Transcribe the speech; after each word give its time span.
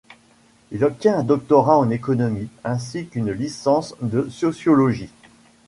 Il 0.71 0.83
obtient 0.83 1.19
un 1.19 1.23
doctorat 1.23 1.77
en 1.77 1.91
économie 1.91 2.49
ainsi 2.63 3.05
qu'une 3.05 3.29
licence 3.29 3.93
de 4.01 4.27
sociologie. 4.31 5.11